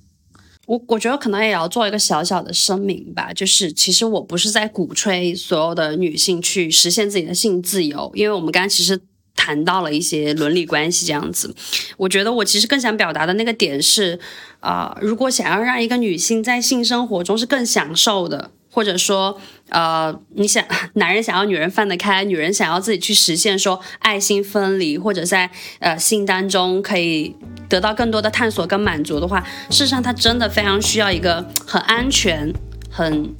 [0.66, 9.00] 我我觉得可能也要做一个小小的声明吧，就是其实我不是在鼓吹所有的女性去实现自己的性自由，因为我们刚刚其实
[9.40, 11.54] 谈到了一些伦理关系这样子，
[11.96, 14.20] 我觉得我其实更想表达的那个点是，
[14.60, 18.50] 啊，如果想要让一个女性在性生活中是更享受的。
[18.72, 19.36] 或者说，
[19.70, 20.64] 呃，你想
[20.94, 27.34] 男人想要女人放得开，女人想要自己去实现说爱心分离，或者在呃性当中可以
[27.68, 32.54] 得到更多的探索跟满足的话，事实上他真的非常需要一个很安全、
[32.88, 33.34] 很。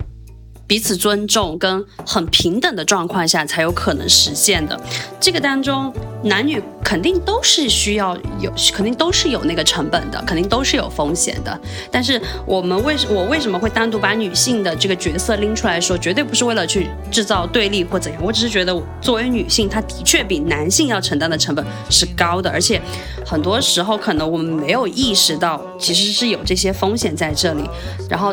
[0.71, 4.81] 彼此尊重跟很平等的状况下才有可能实现的，
[5.19, 5.93] 这个当中
[6.23, 11.61] 男女肯定都是需要有，肯定都是有那个成本的，肯定都是有风险的。
[11.91, 22.81] 但是我们为什我为什么会单独把女性的这个角色拎出来说，绝对不是为了去制造对立或怎样，我只是觉得作为女性，她的确比男性要承担的成本是高的，而且
[23.27, 27.69] 很多时候可能我们没有意识到，其实是有这些风险在这里，
[28.09, 28.33] 然后。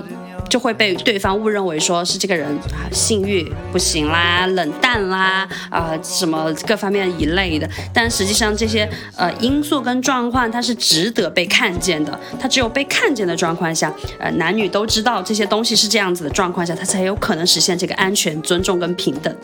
[0.50, 19.36] 就会被对方误认为说是这个人啊性欲不行啦、冷淡啦啊什么各方面一类的，但实际上这些呃因素跟状况它是值得被看见的，它只有被看见的状况下，呃男女都知道这些东西是这样子的状况下，它才有可能实现这个安全、尊重跟平等。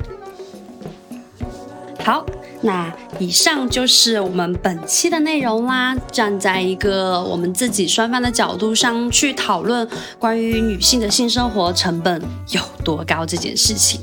[2.04, 2.26] 好。
[2.64, 5.96] 那以上就是我们本期的内容啦。
[6.12, 9.88] 站在一个我们自己双方的角度上去讨论
[10.18, 14.00] 关于女性的性生活成本有多高这件事情。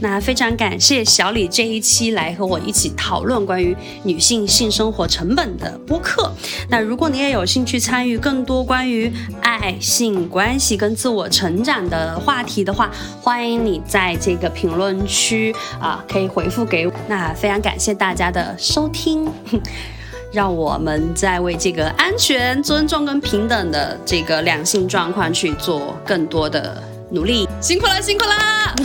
[0.00, 6.30] 那非常感谢小李这一期来和我一起讨论关于女性性生活成本的播客。
[6.68, 12.90] 那如果你也有兴趣参与更多关于爱、性关系跟自我成长的话题的话，
[13.20, 16.92] 欢迎你在这个评论区啊可以回复给我。
[17.08, 17.95] 那非常感谢。
[17.96, 19.28] 大家的收听，
[20.32, 27.48] 让我们在为这个安全、尊重跟平等的这个两性状况去做更多的努力。
[27.60, 28.34] 辛苦了，辛苦了！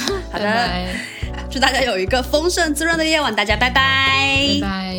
[0.31, 0.69] 好的，
[1.49, 3.35] 祝大家有一个丰盛滋润的夜晚。
[3.35, 4.95] 大家拜拜，拜拜。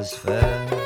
[0.00, 0.79] was fair.